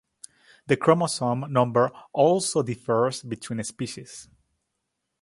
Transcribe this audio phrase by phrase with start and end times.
[0.65, 4.27] The chromosome number also differs between species.